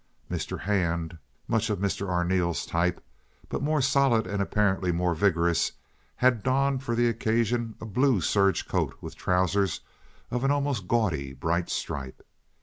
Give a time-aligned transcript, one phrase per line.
[0.31, 0.61] Mr.
[0.61, 1.15] Hand,
[1.47, 2.09] much of Mr.
[2.09, 3.05] Arneel's type,
[3.49, 5.73] but more solid and apparently more vigorous,
[6.15, 9.81] had donned for the occasion a blue serge coat with trousers
[10.31, 12.25] of an almost gaudy, bright stripe.